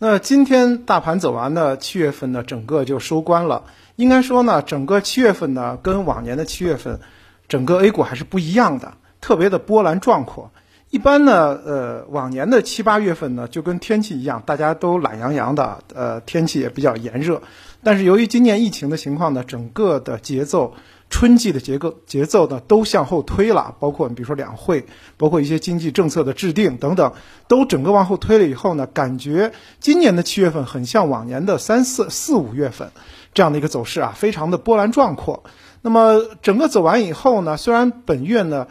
[0.00, 3.64] 那今天大盘走完呢，七月份呢，整个就收官了。
[3.96, 7.00] 应该说呢，整个七月份呢，跟往年的七月份，
[7.48, 10.52] 整个 A 股还是不一样的，特别的波澜壮阔。
[10.90, 17.42] 一般呢，呃，往年的七八月份呢，就跟天气一样，大家都懒洋洋的，呃，天气也比较炎热。
[17.82, 20.74] 但是由于今年疫情的情况呢，整个的节奏。
[21.10, 24.84] 春季的结构节奏呢都向后推了，包括比如说两会，
[25.16, 27.12] 包括一些经济政策的制定等等，
[27.46, 32.90] 都整个往后推了以后呢，感觉今年的七月份很像往年的三四四五月份
[33.32, 35.44] 这样的一个走势啊，非常的波澜壮阔。
[35.82, 38.66] 那么整个走完以后呢，虽然本月呢。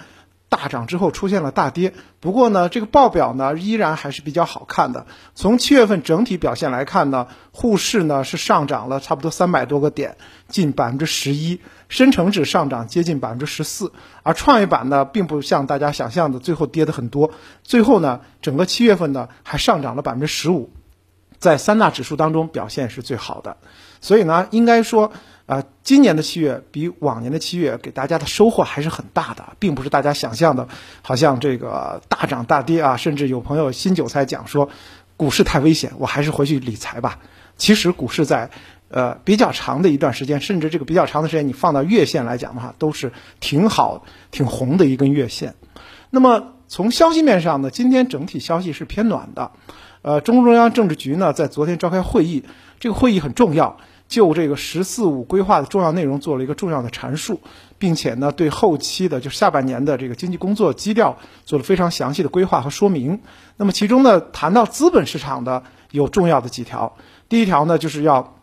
[0.50, 5.06] 大涨之后出现了大跌，不过呢，这个报表呢依然还是比较好看的。
[5.36, 10.16] 从七月份整体表现来看呢，沪市呢是上涨了差不多三百多个点，
[10.48, 13.92] 近百分之十一；深成指上涨接近百分之十四，
[14.24, 17.32] 而创业板呢并不像大家想象的最后跌的很多，
[17.64, 20.72] 最后呢整个七月份呢还上涨了百分之十五，
[21.38, 23.58] 在三大指数当中表现是最好的。
[24.02, 25.12] 所以呢，应该说。
[25.48, 30.68] 啊，今年的七月比往年的七月给大家的收获还是很大的，并不是大家想象的，
[31.02, 34.68] 好像这个大涨大跌啊，甚至有朋友新韭菜讲说，
[35.16, 37.20] 股市太危险，我还是回去理财吧。
[37.56, 38.50] 其实股市在
[38.90, 45.56] 呃比较长的一段时间，甚至这个比较长的时间，你放到月线来讲的话，都是挺好、挺红的一根月线。
[46.10, 49.52] 那么从消息面上呢，今天整体消息是偏暖的。
[50.08, 52.46] 呃，中共中央政治局呢在昨天召开会议，
[52.80, 53.76] 这个会议很重要。
[54.08, 57.42] 就这个“十四五”规划的重要内容做了一个重要的阐述，
[57.78, 63.20] 并且呢，对后期的就下半年的这个经济工作基调做了非常详细的规划和说明。
[63.58, 66.96] 那么其中呢，谈到资本市场的有重要的几条。
[67.28, 68.38] 第一条呢，就是要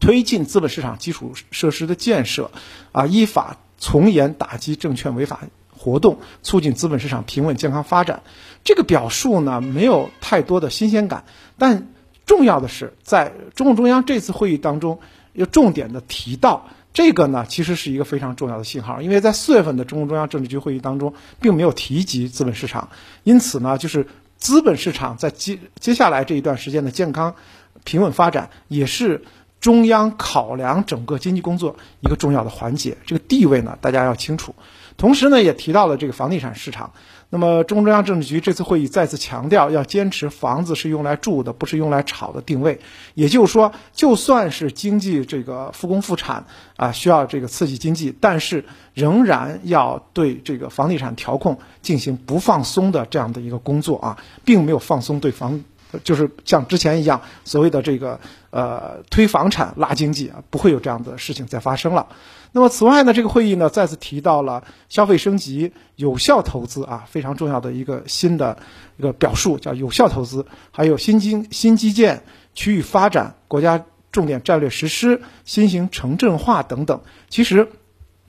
[0.00, 2.50] 推进资本市场基础设施的建设，
[2.92, 5.40] 啊，依法从严打击证券违法
[5.82, 8.22] 活动，促进资本市场平稳健康发展。
[8.62, 11.24] 这个表述呢，没有太多的新鲜感，
[11.58, 11.88] 但。
[12.24, 15.00] 重要的是，在中共中央这次会议当中，
[15.32, 22.90] 要重点的提到这个呢，其实是一个非常重要的信号，因为在四月份的中共中央政治局会议当中，并没有提及资本市场，
[23.24, 27.34] 因此呢，就是资本市场在接接下来这一段时间的健康
[27.82, 29.24] 平稳发展，也是
[29.62, 34.54] 中央考量整个经济工作一个重要的环节，这个地位呢，大家要清楚。
[34.98, 36.92] 同时呢，也提到了这个房地产市场。
[37.30, 42.80] 那么，中中央政治局这次会议再次强调，要坚持房子是用来住的，不是用来炒的定位。
[43.14, 46.44] 也就是说，就算是经济这个复工复产
[46.76, 55.64] 啊，需要这个刺激经济，但是仍然要对这个房地产调控进行不放松的这样的一个工作啊，并没有放松对房，
[56.04, 58.18] 就是像之前一样所谓的这个
[58.50, 62.06] 呃推房产拉经济啊，不会有这样的事情再发生了。
[62.54, 68.58] 那么，此外呢，这个会议呢再次提到了消费升级、有效投资啊，非常重要的一个新的
[68.98, 72.22] 一个表述，叫有效投资，还有新经新基建、
[72.54, 77.00] 区域发展、国家重点战略实施、新型城镇化等等。
[77.30, 77.66] 其实，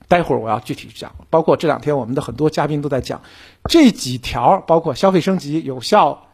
[0.08, 3.20] 待会儿我要具体讲，包括这两天我们的很多嘉宾都在讲
[3.68, 6.28] 这几条，包括消费升级、有效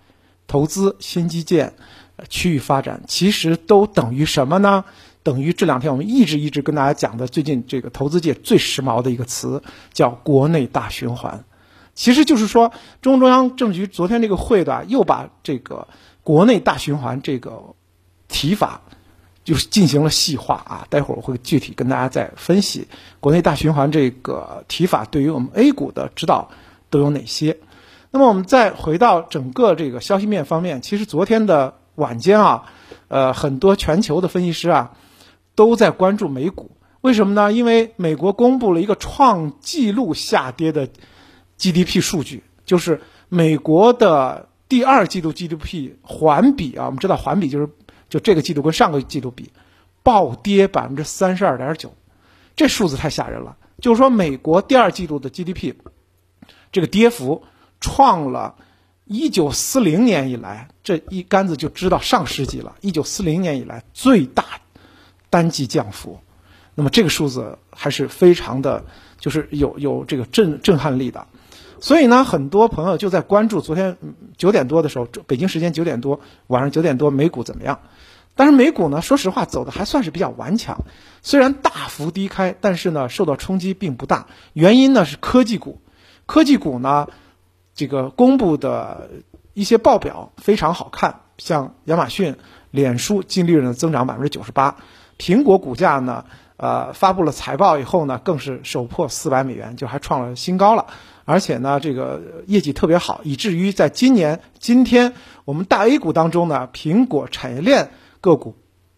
[0.50, 1.75] 投资、新基建、
[2.28, 4.84] 区域发展，其实都等于什么呢？
[5.22, 9.62] 等于这两天我们一直一直跟大家讲的，最近这个投资界最时髦的一个词
[9.93, 11.44] 叫“国内大循环”，
[11.94, 15.87] 其实就是说，中共中央政治局昨天这个会的又把这个
[16.25, 17.77] “国内大循环”这个
[18.27, 18.81] 提法
[19.44, 20.84] 就是进行了细化啊。
[20.91, 22.89] 待会儿我会具体跟大家再分析
[23.21, 26.50] “国内大循环”这个提法对于我们 A 股的指导
[26.91, 27.56] 都有哪些。
[28.10, 32.65] 那么我们再回到整个这个消息面方面，其实昨天的晚间啊，
[33.09, 34.93] 呃，很多全球的分析师啊。
[35.56, 36.71] 都在关注美股，
[37.03, 37.53] 为什么呢？
[37.53, 40.88] 因为美国公布了一个创纪录下跌的
[41.59, 47.69] GDP 数据，就是美国的第二季度 GDP 环比啊，我们知道环比就是
[48.09, 49.50] 就这个季度跟上个季度比，
[50.03, 51.92] 暴跌百分之三十二点九，
[52.56, 53.59] 这数字太吓人了。
[53.82, 55.75] 就是说，美国第二季度的 GDP
[56.72, 57.42] 这个跌幅
[57.81, 58.55] 创了
[59.05, 64.45] 一九四零年以来，这一杆子就知道上世纪了，一九四零年以来最大。
[65.33, 66.19] 单季降幅，
[66.75, 68.84] 那么这个数字还是非常的，
[69.21, 71.25] 就是有有这个震震撼力的。
[71.78, 73.97] 所以呢，很多朋友就在关注昨天
[74.37, 76.19] 九点多的时候，北京时间九点多，
[76.49, 77.78] 晚上九点多美股怎么样？
[78.34, 80.84] 但是美股呢，说实话走的还算是比较顽强，
[81.22, 84.27] 虽然大幅低开，但是呢受到冲击并不大。
[84.53, 85.81] 原因呢是科技股，
[86.27, 87.07] 科技股呢
[87.80, 89.09] 这个公布的
[89.54, 92.36] 一些报表非常好看，像亚马逊、
[92.71, 94.77] 脸书净利润增长百分之九十八。
[95.16, 96.27] 苹果股价呢，
[96.59, 100.88] 呃，发布了财报以后呢，更是首破四百美元，就还创了新高了。
[101.24, 105.15] 而且呢，这个业绩特别好，以至于在今年今天
[105.47, 108.56] 我们大 A 股当中呢，苹果产业链个股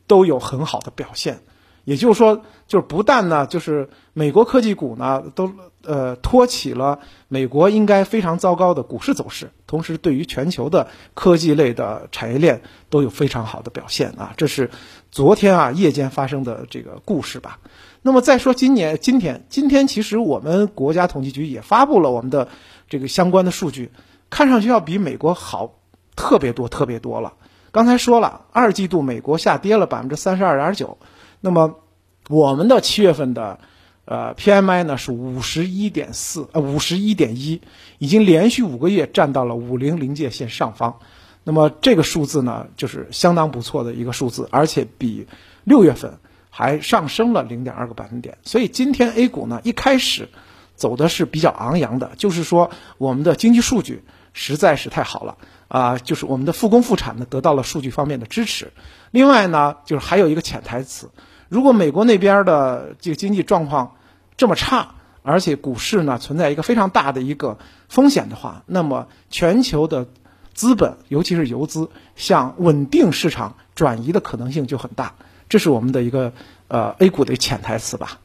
[0.08, 1.38] 都有很好的表现。
[1.84, 5.52] 也就是说，就是不但呢，就是美国科技股呢都
[5.84, 14.32] 呃托起了美国应该非常糟糕的股市走势，同时对于全球的科技类的产业链都有非常好的表现啊。
[14.36, 14.70] 这是
[15.10, 17.58] 昨天啊夜间发生的这个故事吧。
[18.00, 22.48] 那么再说今年今天，今天其实我们国家统计局也发布了我们的
[22.88, 23.90] 这个相关的数据，
[24.30, 25.74] 看上去要比美国好
[26.14, 27.32] 特别多特别多了。
[27.72, 30.98] 刚才说了，二季度美国下跌了百分之三十二点九。
[31.44, 31.80] 那么，
[32.28, 33.58] 我们的七月份的，
[34.04, 37.60] 呃，PMI 呢是五十一点四，呃，五十一点一，
[37.98, 41.00] 已经连续五个月站到了五零临界线上方。
[41.42, 45.26] 那么这个数字呢，就是相当不错的一个数字，而且比
[45.64, 48.38] 六月份还上升了零点二个百分点。
[48.44, 50.28] 所以今天 A 股呢一开始
[50.76, 55.36] 走的是比较昂扬的，就是说我们的经济数据实在是太好了。
[55.66, 58.74] 啊，就是我们的复工复产呢得到了数据方面的支持。
[59.10, 61.10] 另外呢，就是还有一个潜台词。
[61.52, 63.96] 如果美国那边的这个经济状况
[64.38, 67.58] 这么差，而且股市呢存在一个非常大的一个
[67.90, 70.06] 风险的话，那么全球的
[70.54, 75.12] 资本，尤其是游资向稳定市场转移的可能性就很大。
[75.50, 76.32] 这是我们的一个
[76.68, 78.18] 呃 A 股的潜台词吧。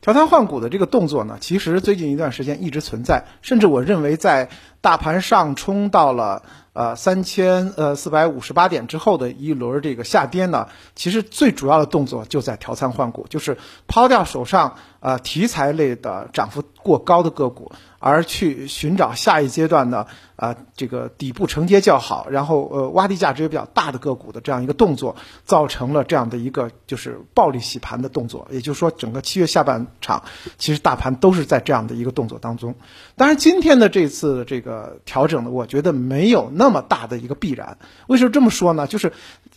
[0.00, 4.48] 调仓换股的这个动作呢，其实最近一段时间一直存在，甚至我认为在
[4.80, 6.42] 大盘上冲到了。
[6.72, 17.72] 呃，三千呃四百五十八点之后的一轮这个下跌呢，其实最主要的动作就在调仓换股，就是抛掉手上呃题材类的涨幅过高的个股。
[18.04, 25.14] 而去寻找下一阶段的啊，这个底部承接较好，然后呃洼地价值也比较大的个股的这样一个动作，
[25.44, 28.48] 造成了这样的一个就是暴力洗盘的动作。
[28.50, 30.24] 也就是说，整个七月下半场，
[30.58, 32.74] 其实大盘都是在这样的一个动作当中。
[33.14, 37.76] 当然，今天的这次这个调整呢，我觉得没有那那么大的一个必然。
[38.06, 38.86] 为什么这么说呢？
[38.86, 39.12] 就是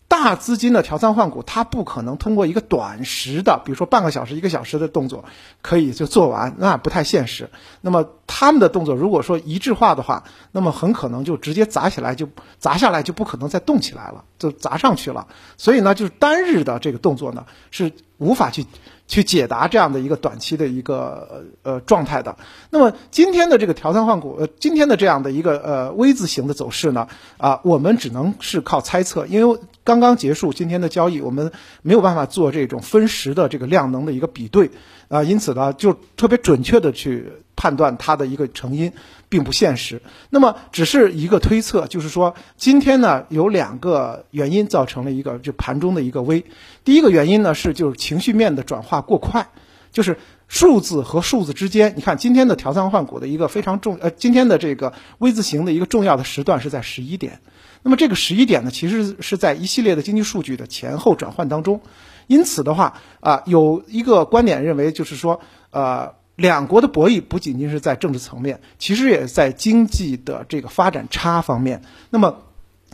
[0.08, 5.24] 大资金的调仓换股，它不可能通过一个短时的，比如说半个小时、一个小时的动作，
[5.62, 7.52] 可以就做完，那不太现实。
[7.82, 15.28] 那么他们的动作如果说一致化的话，那么很可能就直接砸起来，就砸下来就不可能再动起来了，就砸上去了。
[15.58, 18.66] 所以呢，就是单日的这个动作呢，是无法去
[19.08, 22.38] 去解答这样的一个短期的一个呃状态的。
[22.70, 27.08] 那么今天的这个调仓换股，呃，今天的这样的一个呃 V 字形的走势呢，
[27.38, 31.52] 啊，我们只能是靠猜测，因为刚刚结束今天的交易，我们
[31.82, 34.72] 没有办法做这种分时的这个量能的一个比对
[35.08, 37.32] 啊，因此呢，就特别准确的去。
[37.56, 38.92] 判断它的一个成因
[39.30, 46.46] 并不现实，那么只是一个推测，就是说今天呢有两个原因造成了一个就盘中的一个微。
[46.84, 49.48] 第一个原因呢是就是情绪面的转化过快，
[49.92, 50.18] 就是
[50.48, 57.40] 数字和数字之间，你看今天的调仓换股的一个非常重呃今天的这个 V 字形的一个重要的时段是在十一点，
[57.84, 61.82] 那么这个十一点呢其实是在一系列的经济数据的前后转换当中，
[62.28, 65.40] 因此的话啊有一个观点认为就是说
[65.72, 66.14] 呃。
[66.36, 71.82] 两国的博弈不仅仅是在政治层面，其实也在经济的这个发展差方面。
[72.10, 72.36] 那么，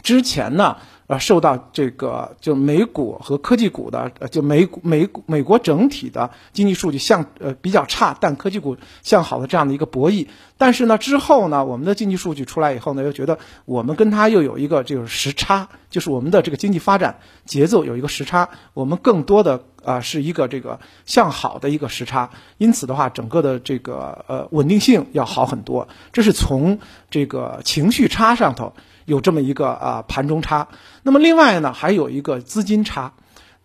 [0.02, 0.78] 之前呢？
[1.08, 10.28] 呃，受到这个就美股和科技股的，呃，就美股美股美国整体的经济数据向呃比较差，但科技股向好的这样的一个博弈。
[10.58, 22.30] 但是呢，之后呢，我们的经济数据出来以后呢，又觉得我们跟它又有一个这个时差，就是我们的这个经济发展节奏有一个时差，我们更多的啊是一个这个向好的一个时差。
[22.58, 25.90] 因此的话，整个的这个呃稳定性要好很多。
[26.14, 26.80] 这是从
[27.10, 28.72] 这个情绪差上头。
[29.12, 30.70] 有这么一个啊盘中差，
[31.04, 33.12] 那么另外呢还有一个资金差。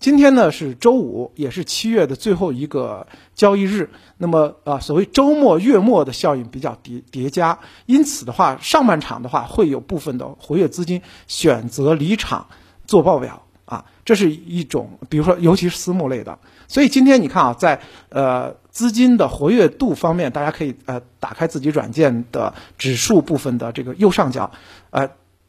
[0.01, 3.89] 今天呢是周五，也是七月的最后一个交易日。
[4.19, 12.49] 那么啊，所谓周末月末的效应比较叠叠加，因此的话，上半场的话会有部分的活跃资金选择离场
[12.85, 16.37] 做报表啊，这是一种，比如说尤其是私募类的。
[16.67, 24.51] 所以今天你看啊，在呃资金的活跃度方面，大家可以呃打开自己软件的指数部分的这个右上角，
[24.91, 25.09] 呃。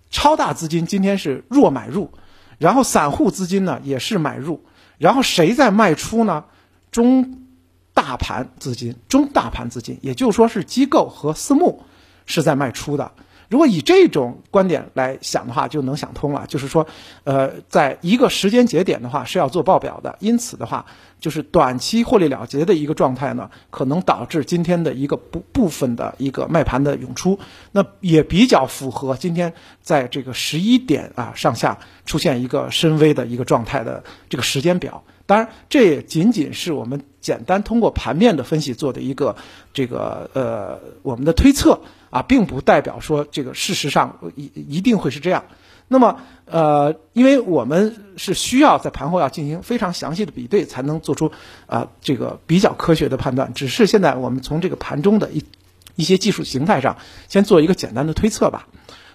[0.09, 2.11] 超大资金今天是弱买入，
[2.57, 4.63] 然后散户资金呢也是买入，
[4.97, 6.43] 然后谁在卖出呢？
[6.91, 7.41] 中
[7.93, 11.83] 大盘资金，中大盘资金，也就是说是机构和私募
[12.25, 13.11] 是在卖出的。
[13.49, 16.45] 如果以这种观点来想的话，就能想通了。
[16.47, 16.85] 就是说，
[17.23, 20.85] 呃，在一个时间节点的话是要做报表的，因此的话，
[21.19, 27.39] 就是短期获利了结的一个状态呢，可能导致今天的一个部部分的一个卖盘的涌出。
[27.71, 35.03] 那也比较符合今天在这个十一点啊上下出现一个深 V 的一个状态的这个时间表。
[35.25, 39.35] 当然，这也仅仅是我们简单通过盘面的分析做的一个
[39.73, 45.45] 这个呃我们的推测啊，并不代表说这个事实上一一定会是这样。
[45.89, 51.31] 那么呃，因为我们是需要在盘后要进行非常详细的比对，才能做出
[51.65, 53.53] 啊这个比较科学的判断。
[53.53, 55.45] 只是现在我们从这个盘中的一
[55.95, 56.97] 一些技术形态上，
[57.29, 58.67] 先做一个简单的推测吧。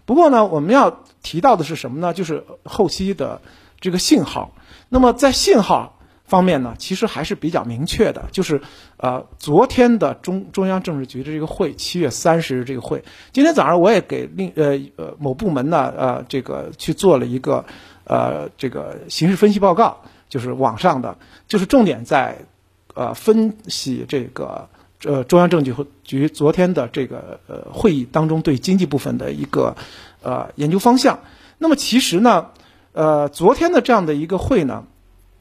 [0.06, 2.14] 不过呢，我们要提到的是什么呢？
[2.14, 3.42] 就是后期的
[3.80, 4.54] 这个信号。
[4.88, 5.98] 那么在信号
[6.32, 8.58] 方面呢，其实还是比较明确的，就是
[8.96, 17.62] 呃，昨天的中中央政治局的这个会，七月三十日这个会，今天早上我也给另呃呃某部门呢呃这个去做了一个
[18.04, 19.98] 呃这个形势分析报告，
[20.30, 22.38] 就是网上的，就是重点在
[22.94, 24.66] 呃分析这个。
[25.04, 25.74] 呃，中央政治
[26.04, 29.74] 局昨天的这个呃会议当中，对经济部分的一个
[30.22, 31.18] 呃研究方向。
[31.58, 32.46] 那么其实呢，
[32.92, 34.84] 呃，昨天的这样的一个会呢，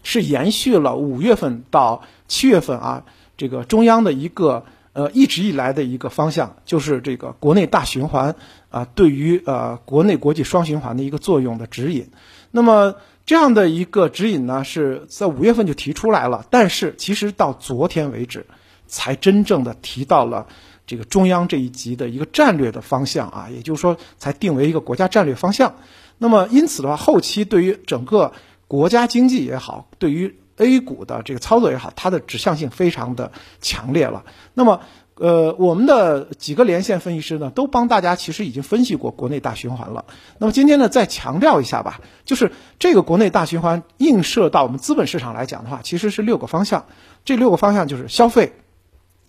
[0.04, 3.04] 是延续了五月份到七月份啊，
[3.38, 8.36] 这个中央的一个呃一直以来的一个方向，就是这个国内大循环
[8.70, 12.10] 啊，对于呃国内国际双循环的一个作用的指引。
[12.52, 18.46] 那么这样的一个指引呢，是在五月份就提出来了，但是其实到昨天为止。
[18.94, 20.48] 才真正的提到了
[20.86, 25.76] 这个中央这一级的一个战略的方向啊，也就是说，才定为一个国家战略方向。
[26.18, 28.34] 那么，因此的话，后期对于整个
[28.72, 34.24] 国家经济也好，对于 A 股的这个操作也好，它的指向性非常的强烈了。
[34.54, 34.80] 那么，
[35.16, 40.06] 呃，我们的几个连线分析师呢，都帮大家其实已经分析过国内大循环了。
[40.38, 46.86] 那么今天呢，再强调一下吧，就是这个国内大循环映射到我们资本市场来讲的话，其实是六个方向。
[47.26, 48.54] 这六个方向就是消费。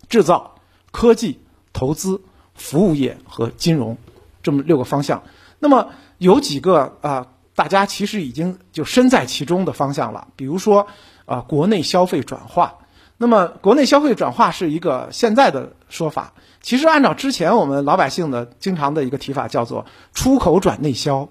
[0.07, 0.55] 制造、
[0.91, 1.41] 科技、
[1.73, 2.21] 投资、
[2.53, 3.97] 服务业和金融，
[4.41, 5.23] 这么六个方向。
[5.59, 10.27] 那么有几个啊，大家其实已经就身在其中的方向了。
[10.35, 10.87] 比如说
[11.25, 12.79] 啊，国内消费转化。
[13.17, 16.33] 那么国内消费转化是一个现在的说法。
[16.61, 21.29] 其实按照之前我们老百姓的经常的一个提法，叫做出口转内销，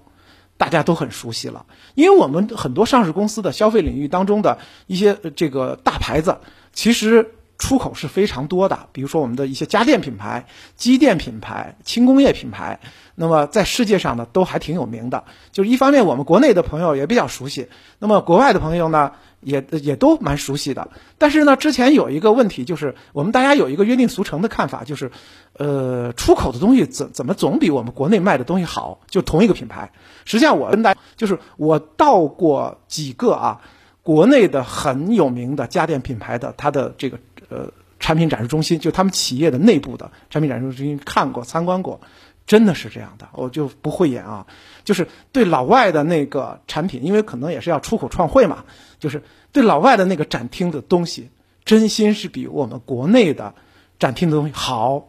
[0.57, 1.65] 大家都很熟悉了。
[1.95, 6.39] 因为我们很多上市公司的消费领域当中的一些这个大牌子，
[6.71, 7.35] 其实。
[7.57, 10.45] 出口是非常多的，比如说我们的一些家电品牌、
[10.75, 12.79] 机电品牌、轻工业品牌，
[13.15, 15.23] 那么在世界上呢都还挺有名的。
[15.51, 17.69] 就是一方面我们国内的朋友也比较熟悉，
[17.99, 20.89] 那么国外的朋友呢也也都蛮熟悉的。
[21.17, 25.09] 但是呢，之前有一个问题，就是我们大家有一个约定俗成的看法，就是，
[25.53, 28.99] 呃，出口的东西怎怎么总比我们国内卖的东西好？
[29.07, 29.91] 就同一个品牌，
[30.25, 33.61] 实际上我跟大家就是我到过几个啊，
[34.01, 37.17] 国内的很有名的家电品牌的它的这个。
[37.53, 42.01] 呃，产品展示中心就他们企业的内部的产品展示中心看过参观过，
[42.47, 44.47] 真的是这样的，我就不会演啊。
[44.83, 48.65] 就是对老外的那个产品，因为可能也是要出口创汇嘛，
[48.99, 51.29] 就是对老外的那个展厅的东西，
[51.63, 53.53] 真心是比我们国内的
[53.99, 55.07] 展厅的东西好。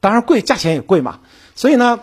[0.00, 1.20] 当然贵，价钱也贵嘛。
[1.54, 2.00] 所以呢，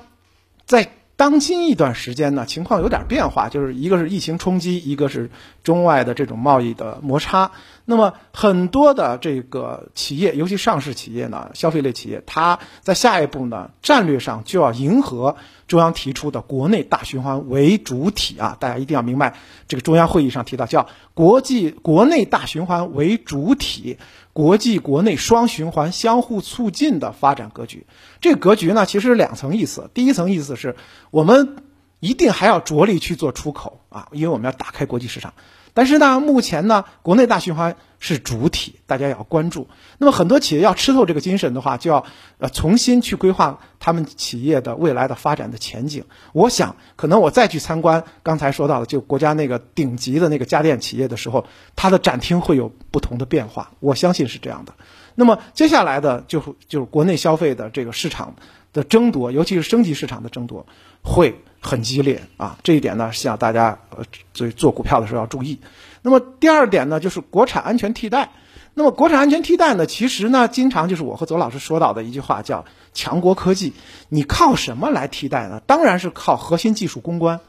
[0.65, 5.31] 在当今一段时间呢，情况有点变化，就是一个是疫情冲击，一个是
[5.63, 7.51] 中外的这种贸易的摩擦。
[7.85, 19.33] 那么很多的这个企业，尤其上市企业呢，消费类企业，它在下一步呢，战略上就要迎合中央提出的国内大循环为主体啊，大家一定要明白，
[19.67, 23.97] 这个中央会议上提到叫国际国内大循环为主体。
[24.37, 27.87] 国际国内双循环相互促进的发展格局，
[28.21, 29.89] 这格局呢，其实是两层意思。
[29.95, 30.75] 第一层意思是
[31.09, 31.55] 我们
[31.99, 35.33] 一定还要着力去做出口啊，因为我们要打开国际市场。
[35.77, 39.67] 但是呢，目前呢，国内大循环是主体，大家也要关注。
[39.99, 42.03] 那么很多企业要吃透这个精神的话，就要
[42.39, 46.05] 呃重新去规划他们企业的未来的发展的前景。
[46.33, 53.71] 我想，可能我再去参观刚才说到的就国家那个顶级的那个家电企业的时候，它的展厅会有不同的变化。
[53.79, 54.73] 我相信是这样的。
[55.13, 58.35] 那么接下来的就就是国内消费的这个市场
[58.73, 60.65] 的争夺，尤其是升级市场的争夺，
[61.03, 61.39] 会。
[61.61, 65.59] 很激烈啊，这一点呢，希望大家呃，做做股票的时候要注意。
[66.01, 68.29] 那么第二点呢，就是国产安全替代。
[68.73, 73.73] 那么国产安全替代呢，其实呢，经常就是我和左老师说到的一句话，叫强国科技。
[74.07, 75.61] 你靠什么来替代呢？
[75.65, 77.39] 当然是靠核心技术攻关。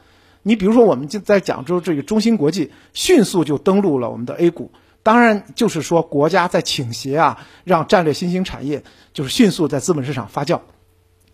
[0.41, 4.71] 你比如说，我们就在讲说这个中芯国际迅速就登陆了我们的 A 股，
[5.03, 10.61] 当然就是说国家在倾斜啊，让战略新兴产业就是迅速在资本市场发酵。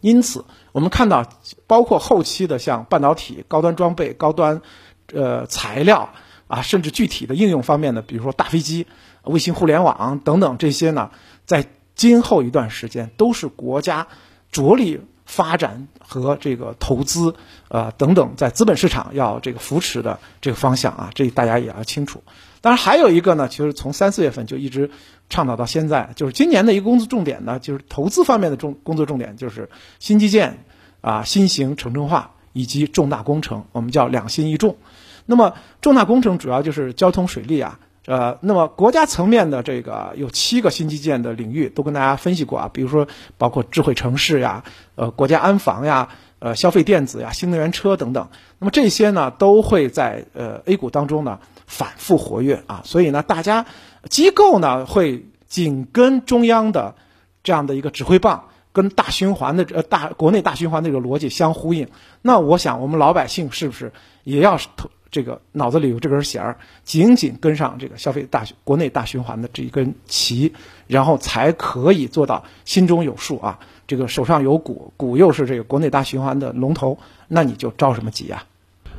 [0.01, 0.43] 因此，
[0.75, 1.25] 我们看到，
[1.67, 4.61] 包括后期的像半导体、高端装备、高端，
[5.13, 6.09] 呃材料
[6.49, 8.85] 啊，甚至具体的应用方面的，比如说大飞机、
[9.23, 11.11] 卫星互联网等等这些呢，
[11.45, 11.65] 在
[11.95, 14.05] 今后一段时间都是国家
[14.51, 17.33] 着力发展和这个投资，
[17.69, 22.21] 呃等等，在资本市场要这个扶持的这个方向啊，这大家也要清楚。
[22.65, 24.89] 当然还有一个呢，其实从三四月份就一直
[25.29, 29.69] 倡导到现在，就是今年的一个工作重点呢，就是投资方面的重工作重点就是
[29.99, 30.63] 新基建
[30.99, 34.77] 啊、新型城镇化以及重大工程，我们叫两新一重。
[35.27, 37.79] 那么重大工程主要就是交通、水利啊。
[38.07, 43.07] 呃，那么国家层面的这个有七个新基建的领域，都跟大家分析过啊，比如说
[43.37, 44.63] 包括智慧城市呀，
[44.95, 48.27] 呃，国家安防呀，呃，消费电子呀，新能源车等等。
[48.59, 53.65] 那么这些呢，都会在呃 A 股当中呢反复活跃啊，所以呢，大家
[54.09, 56.95] 机构呢会紧跟中央的
[57.43, 61.87] 这样的一个指挥棒，跟大循环的呃大国内大循环的这个逻辑相呼应。
[62.21, 63.91] 那我想，我们老百姓是不是
[64.23, 64.59] 也要？
[65.11, 70.51] 这个脑子里有这根弦儿，紧紧跟上这个消费大国内大循环的这一根旗，
[70.87, 73.57] 然后才可以做到心中有数啊。
[73.87, 78.45] 这个手上有股，股又是这个国内大循环的龙头，那你就着什么急啊？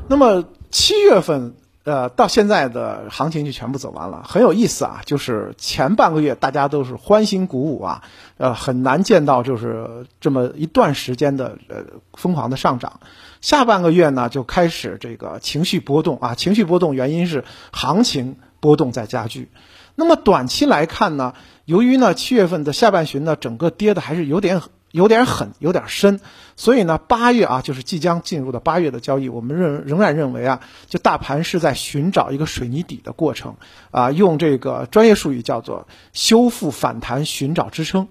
[0.08, 1.54] 那么七月份。
[1.86, 5.02] 呃，到现在的行情就全部走完了，很有意思啊。
[5.04, 8.02] 就是前半个月大家都是欢欣鼓舞啊，
[8.38, 12.98] 呃，很难见到就是这么一段时间的呃疯狂的上涨。
[13.40, 19.48] 下半个月呢就开始这个情绪波动啊，情绪波动原因是行情波动在加剧。
[19.94, 21.34] 那么短期来看呢，
[21.66, 24.60] 由于呢七月份的下半旬呢整个跌的还是有点。
[24.92, 26.20] 有点狠，有点深，
[26.56, 33.56] 所以呢，八月啊，就是即将进入的八月的交易，我们认仍然认为啊，就大盘是在寻找一个水泥底的过程
[33.90, 38.08] 啊，用这个专业术语叫做修复反弹，寻找支撑，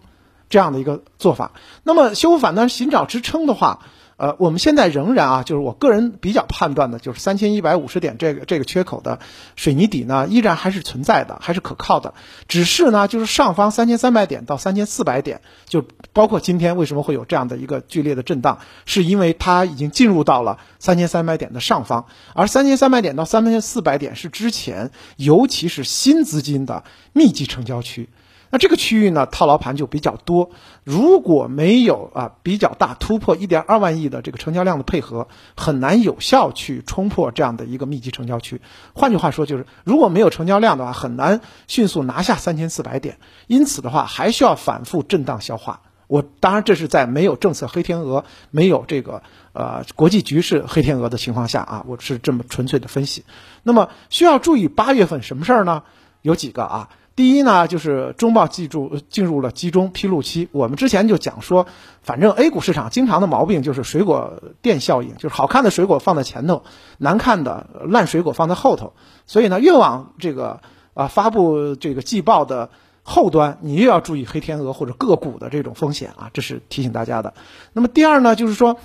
[0.50, 1.52] 这样的一个做法。
[1.84, 3.80] 那么修复反弹，寻找支撑的话。
[4.18, 9.20] 呃，我们现在仍然啊，就是我个人比较判断的，就是三千一百五十点这个这个缺口的
[9.58, 12.14] 水泥底呢，依然还是存在的，还是可靠的。
[12.48, 28.08] 只是呢，就是上方三千三百点到三千四百点，就包括今天为什么会有这样的一个剧烈的震荡，是因为它已经进入到了三千三百点的上方，而三千三百点到三千四百点是之前，尤其是新资金的密集成交区。
[28.52, 30.52] 那这个区域呢，套牢盘就比较多。
[30.84, 38.62] 如果没有啊比较大突破一点二万亿的这个成交量的配合，很难有效去冲破这样的一个密集成交区。
[38.94, 43.18] 换句话说，就是如果没有成交量的话，很难迅速拿下三千四百点。
[43.48, 45.82] 因此的话，还需要反复震荡消化。
[46.08, 53.26] 我当然这是在没有政策黑天鹅、没有这个呃国际局势黑天鹅的情况下啊，我是这么纯粹的分析。
[53.64, 55.82] 那么需要注意八月份什么事儿呢？
[56.22, 56.90] 有几个啊。
[57.16, 60.50] 第一呢，就是中报记住进入了集中披露期。
[60.52, 61.66] 我们之前就讲说，
[62.02, 66.64] 反正 A 股市场经常的毛病就是水果店效应，就是好看的水果放在前头，
[66.98, 68.94] 难看的烂水果放在后头。
[69.26, 70.60] 所以呢，越往这个
[70.94, 72.70] 啊发布这个季报的
[73.04, 77.34] 后端，你越要注意黑天鹅或者个股的这种风险啊，这是提醒大家的。
[77.72, 78.78] 那么第二呢，就是说。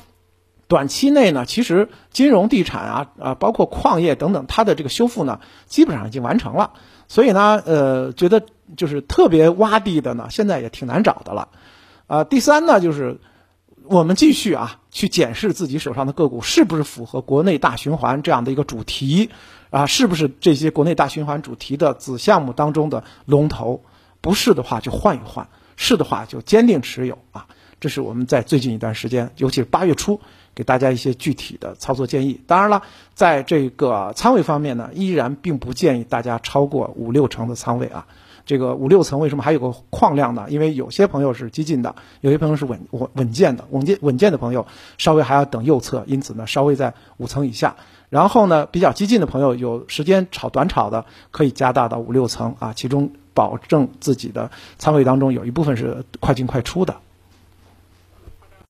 [0.68, 6.74] 短期内呢，其实金融、地产啊，啊，包括矿业等等，它的这个修复呢，基本上已经完成了。
[7.10, 8.46] 所以呢，呃，觉得
[8.76, 11.48] 就是特别洼地的呢，现在也挺难找的了。
[12.06, 13.18] 啊，第三呢，就是
[13.82, 19.30] 我们继续啊，去检视自己手上的个股是不是符合国内大循环这样的一个主题
[19.70, 23.82] 啊，是不是这些国内大循环主题的子项目当中的龙头？
[24.20, 27.48] 不是的话就换一换，是的话就坚定持有啊。
[27.80, 30.20] 这是我们在最近一段时间，尤其是八月初。
[30.52, 32.40] 给大家一些具体的操作建议。
[32.48, 32.82] 当然了，
[33.14, 38.04] 在这个仓位方面呢，依然并不建议大家超过五六成的仓位啊。
[38.44, 40.46] 这个五六层为什么还有个矿量呢？
[40.48, 44.66] 因为有些朋友是激进的，有些朋友是稳稳稳健的，稳健稳健的朋友
[44.98, 47.76] 稍微还要等右侧，因此呢，稍微在五层以下。
[48.08, 56.96] 然后呢，比较激进的朋友有时间炒短炒的，可以加大到五六层啊，其中保证自己的仓位当中有一部分是快进快出的。